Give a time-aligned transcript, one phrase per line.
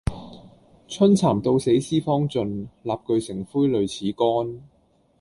[0.87, 4.67] 春蠶到死絲方盡，蠟炬成灰淚始干。